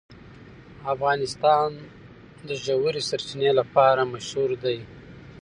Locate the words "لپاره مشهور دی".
3.59-4.77